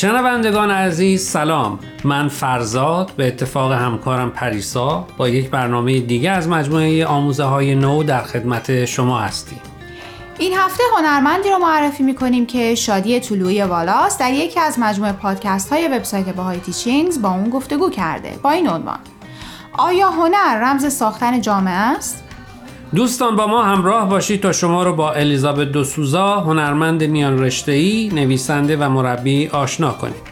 [0.00, 1.78] شنوندگان عزیز سلام.
[2.04, 8.02] من فرزاد به اتفاق همکارم پریسا با یک برنامه دیگه از مجموعه آموزه های نو
[8.02, 9.60] در خدمت شما هستیم.
[10.38, 15.72] این هفته هنرمندی رو معرفی می‌کنیم که شادی طلوعی والاست در یکی از مجموعه پادکست
[15.72, 18.38] های وبسایت باهای تیچینگز با اون گفتگو کرده.
[18.42, 18.98] با این عنوان.
[19.78, 22.24] آیا هنر رمز ساختن جامعه است؟
[22.94, 28.76] دوستان با ما همراه باشید تا شما رو با الیزابت دوسوزا هنرمند میان رشته‌ای، نویسنده
[28.76, 30.29] و مربی آشنا کنیم.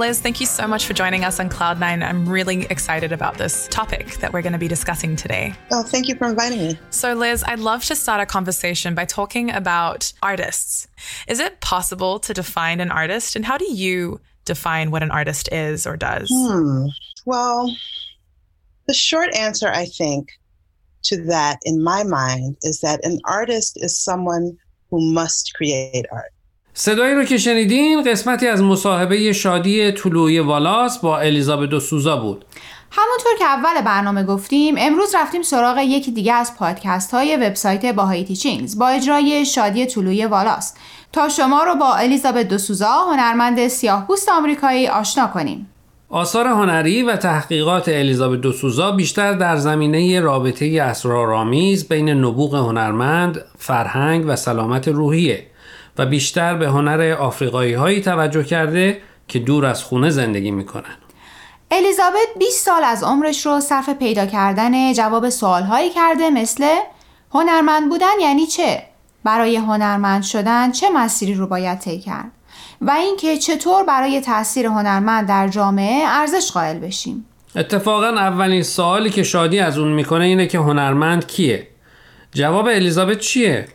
[0.00, 2.02] Liz, thank you so much for joining us on Cloud9.
[2.02, 5.52] I'm really excited about this topic that we're going to be discussing today.
[5.70, 6.78] Oh, thank you for inviting me.
[6.88, 10.88] So, Liz, I'd love to start a conversation by talking about artists.
[11.28, 15.50] Is it possible to define an artist, and how do you define what an artist
[15.52, 16.30] is or does?
[16.32, 16.86] Hmm.
[17.26, 17.70] Well,
[18.86, 20.30] the short answer, I think,
[21.04, 24.56] to that in my mind is that an artist is someone
[24.88, 26.32] who must create art.
[26.74, 32.44] صدایی رو که شنیدین قسمتی از مصاحبه شادی طلوعی والاس با الیزابت سوزا بود.
[32.90, 38.24] همونطور که اول برنامه گفتیم امروز رفتیم سراغ یکی دیگه از پادکست های وبسایت باهای
[38.24, 40.74] تیچینگز با اجرای شادی طلوعی والاس.
[41.12, 45.70] تا شما رو با الیزابت دوسوزا هنرمند سیاه پوست آمریکایی آشنا کنیم.
[46.08, 54.24] آثار هنری و تحقیقات الیزابت دوسوزا بیشتر در زمینه رابطه اسرارآمیز بین نبوغ هنرمند، فرهنگ
[54.28, 55.49] و سلامت روحیه.
[56.00, 60.96] و بیشتر به هنر آفریقایی هایی توجه کرده که دور از خونه زندگی می‌کنن.
[61.70, 66.64] الیزابت 20 سال از عمرش رو صرف پیدا کردن جواب سوال هایی کرده مثل
[67.34, 68.82] هنرمند بودن یعنی چه؟
[69.24, 72.30] برای هنرمند شدن چه مسیری رو باید طی کرد؟
[72.80, 77.26] و اینکه چطور برای تاثیر هنرمند در جامعه ارزش قائل بشیم.
[77.56, 81.68] اتفاقا اولین سوالی که شادی از اون می‌کنه اینه که هنرمند کیه؟
[82.32, 83.68] جواب الیزابت چیه؟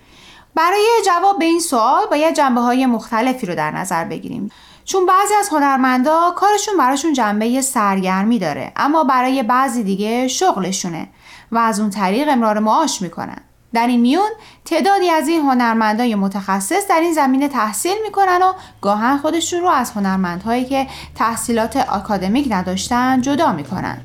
[0.55, 4.51] برای جواب به این سوال باید جنبه های مختلفی رو در نظر بگیریم.
[4.85, 11.07] چون بعضی از هنرمندا کارشون براشون جنبه سرگرمی داره اما برای بعضی دیگه شغلشونه
[11.51, 13.38] و از اون طریق امرار معاش می‌کنن.
[13.73, 14.29] در این میون
[14.66, 19.91] تعدادی از این هنرمندای متخصص در این زمینه تحصیل می‌کنن و گاهن خودشون رو از
[19.91, 24.01] هنرمندهایی که تحصیلات آکادمیک نداشتن جدا می‌کنن.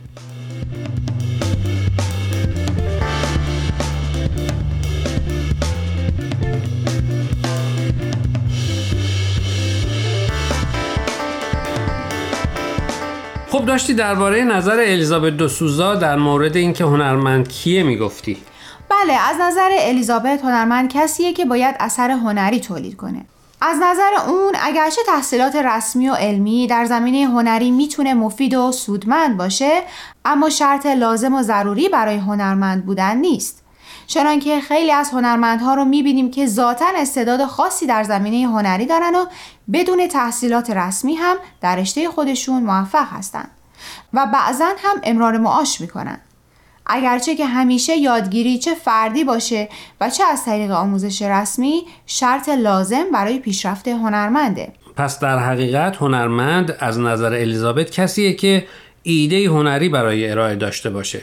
[13.60, 18.36] خب داشتی درباره نظر الیزابت دوسوزا در مورد اینکه هنرمند کیه می‌گفتی؟
[18.88, 23.24] بله از نظر الیزابت هنرمند کسیه که باید اثر هنری تولید کنه.
[23.60, 29.36] از نظر اون اگرچه تحصیلات رسمی و علمی در زمینه هنری می‌تونه مفید و سودمند
[29.36, 29.82] باشه
[30.24, 33.62] اما شرط لازم و ضروری برای هنرمند بودن نیست.
[34.10, 39.26] چنانکه خیلی از هنرمندها رو می‌بینیم که ذاتا استعداد خاصی در زمینه هنری دارن و
[39.72, 43.50] بدون تحصیلات رسمی هم در رشته خودشون موفق هستند
[44.12, 46.20] و بعضا هم امرار معاش می‌کنن.
[46.86, 49.68] اگرچه که همیشه یادگیری چه فردی باشه
[50.00, 54.72] و چه از طریق آموزش رسمی شرط لازم برای پیشرفت هنرمنده.
[54.96, 58.66] پس در حقیقت هنرمند از نظر الیزابت کسیه که
[59.02, 61.22] ایده هنری برای ارائه داشته باشه.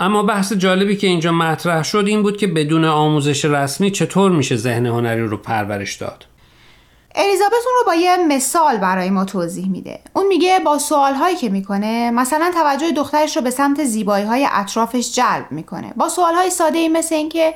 [0.00, 4.56] اما بحث جالبی که اینجا مطرح شد این بود که بدون آموزش رسمی چطور میشه
[4.56, 6.26] ذهن هنری رو پرورش داد؟
[7.14, 10.00] الیزابت اون رو با یه مثال برای ما توضیح میده.
[10.12, 14.48] اون میگه با سوال هایی که می‌کنه مثلا توجه دخترش رو به سمت زیبایی های
[14.52, 15.92] اطرافش جلب می‌کنه.
[15.96, 17.54] با سوال های ساده ای مثل اینکه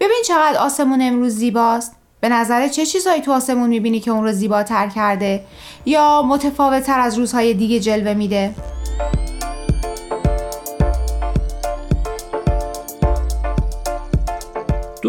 [0.00, 1.96] ببین چقدر آسمون امروز زیباست.
[2.20, 5.44] به نظر چه چیزهایی تو آسمون می‌بینی که اون رو زیباتر کرده؟
[5.86, 8.54] یا متفاوت تر از روزهای دیگه جلوه میده؟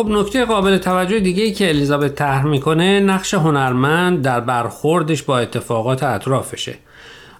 [0.00, 5.38] خب نکته قابل توجه دیگه ای که الیزابت طرح می‌کنه نقش هنرمند در برخوردش با
[5.38, 6.74] اتفاقات اطرافشه.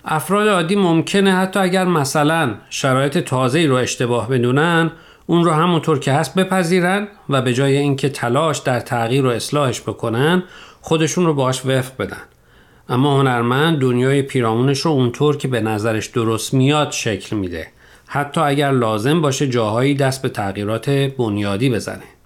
[0.04, 4.90] افراد عادی ممکنه حتی اگر مثلا شرایط تازه رو اشتباه بدونن
[5.26, 9.80] اون رو همونطور که هست بپذیرن و به جای اینکه تلاش در تغییر و اصلاحش
[9.80, 10.42] بکنن
[10.80, 12.22] خودشون رو باش وفق بدن.
[12.88, 17.66] اما هنرمند دنیای پیرامونش رو اونطور که به نظرش درست میاد شکل میده.
[18.06, 22.19] حتی اگر لازم باشه جاهایی دست به تغییرات بنیادی بزنه.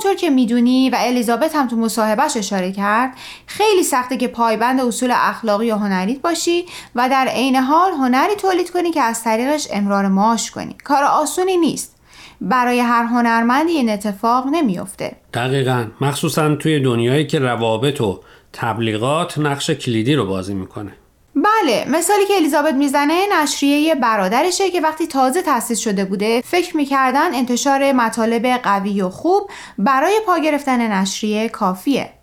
[0.00, 3.12] همونطور که می‌دونی و الیزابت هم تو مصاحبهش اشاره کرد
[3.46, 6.64] خیلی سخته که پایبند اصول اخلاقی و هنریت باشی
[6.94, 10.76] و در عین حال هنری تولید کنی که از طریقش امرار معاش کنی.
[10.84, 11.96] کار آسونی نیست.
[12.40, 15.16] برای هر هنرمندی این اتفاق نمیافته.
[15.34, 15.86] دقیقا.
[16.00, 18.20] مخصوصا توی دنیایی که روابط و
[18.52, 20.92] تبلیغات نقش کلیدی رو بازی می‌کنه.
[21.34, 27.34] بله مثالی که الیزابت می‌زنه نشریه برادرشه که وقتی تازه تأسیس شده بوده فکر می‌کردن
[27.34, 32.19] انتشار مطالب قوی و خوب برای پا گرفتن نشریه کافیه.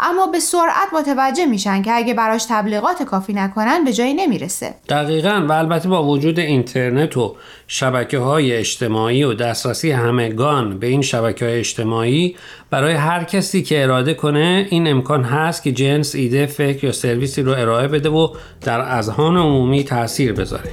[0.00, 4.74] اما به سرعت متوجه میشن که اگه براش تبلیغات کافی نکنن به جایی نمی‌رسه.
[4.88, 7.36] دقیقا و البته با وجود اینترنت و
[7.68, 12.36] شبکه های اجتماعی و دسترسی همگان به این شبکه های اجتماعی
[12.70, 17.42] برای هر کسی که اراده کنه این امکان هست که جنس ایده فکر یا سرویسی
[17.42, 18.28] رو ارائه بده و
[18.60, 20.70] در اذهان عمومی تاثیر بذاره.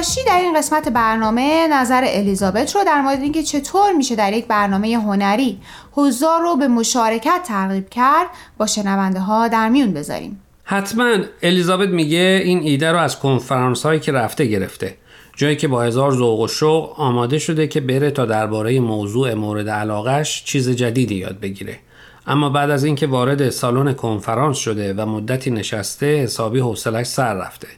[0.00, 4.46] باشی در این قسمت برنامه نظر الیزابت رو در مورد اینکه چطور میشه در یک
[4.46, 5.58] برنامه هنری
[5.92, 8.26] حضار رو به مشارکت ترغیب کرد
[8.58, 10.40] با شنونده ها در میون بذاریم.
[10.64, 14.94] حتما الیزابت میگه این ایده رو از کنفرانس هایی که رفته گرفته.
[15.36, 19.68] جایی که با هزار ذوق و شوق آماده شده که بره تا درباره موضوع مورد
[19.68, 21.78] علاقش چیز جدیدی یاد بگیره.
[22.26, 27.68] اما بعد از اینکه وارد سالن کنفرانس شده و مدتی نشسته حسابی حوصلش سر رفته.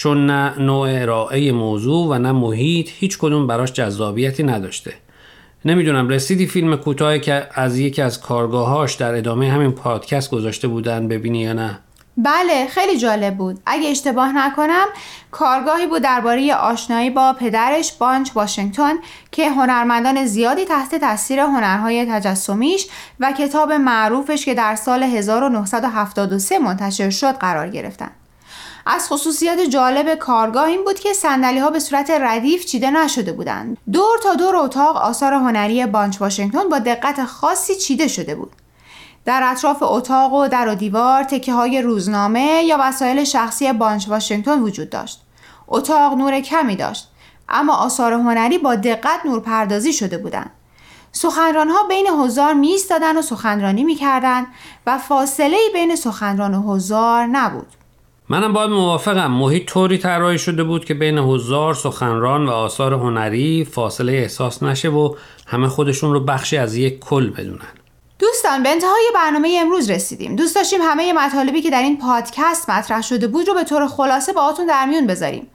[0.00, 4.92] چون نه نوع ارائه موضوع و نه محیط هیچ کدوم براش جذابیتی نداشته.
[5.64, 11.08] نمی‌دونم رسیدی فیلم کوتاهی که از یکی از کارگاهاش در ادامه همین پادکست گذاشته بودن
[11.08, 11.78] ببینی یا نه؟
[12.16, 13.58] بله خیلی جالب بود.
[13.66, 14.86] اگه اشتباه نکنم
[15.30, 18.94] کارگاهی بود درباره آشنایی با پدرش بانچ واشنگتن
[19.32, 22.86] که هنرمندان زیادی تحت تاثیر هنرهای تجسمیش
[23.20, 28.10] و کتاب معروفش که در سال 1973 منتشر شد قرار گرفتن.
[28.86, 33.76] از خصوصیات جالب کارگاه این بود که سندلی ها به صورت ردیف چیده نشده بودند.
[33.92, 38.52] دور تا دور اتاق آثار هنری بانچ واشنگتن با دقت خاصی چیده شده بود.
[39.24, 44.62] در اطراف اتاق و در و دیوار تکه های روزنامه یا وسایل شخصی بانچ واشنگتن
[44.62, 45.22] وجود داشت.
[45.68, 47.08] اتاق نور کمی داشت
[47.48, 50.50] اما آثار هنری با دقت نور پردازی شده بودند.
[51.12, 52.76] سخنران ها بین حضار می
[53.16, 53.98] و سخنرانی می
[54.86, 57.66] و فاصله بین سخنران و حضار نبود.
[58.30, 59.30] منم باید موافقم.
[59.30, 64.88] محیط طوری طراحی شده بود که بین هزار سخنران و آثار هنری فاصله احساس نشه
[64.88, 65.14] و
[65.46, 67.68] همه خودشون رو بخشی از یک کل بدونن.
[68.18, 70.36] دوستان به انتهای برنامه امروز رسیدیم.
[70.36, 74.32] دوست داشتیم همه مطالبی که در این پادکست مطرح شده بود رو به طور خلاصه
[74.32, 75.46] با آتون در میون بذاریم.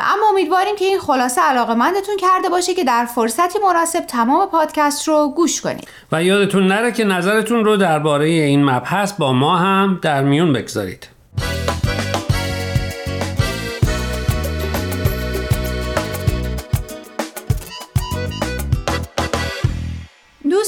[0.00, 5.08] اما امیدواریم که این خلاصه علاقه مندتون کرده باشه که در فرصتی مناسب تمام پادکست
[5.08, 5.88] رو گوش کنید.
[6.12, 11.08] و یادتون نره که نظرتون رو درباره این مبحث با ما هم در میون بگذارید.